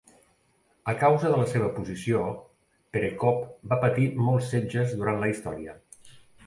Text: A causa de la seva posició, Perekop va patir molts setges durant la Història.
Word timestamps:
A 0.93 0.95
causa 1.01 1.31
de 1.33 1.41
la 1.41 1.45
seva 1.51 1.67
posició, 1.75 2.23
Perekop 2.97 3.47
va 3.75 3.81
patir 3.87 4.11
molts 4.27 4.53
setges 4.57 5.01
durant 5.03 5.25
la 5.25 5.33
Història. 5.37 5.83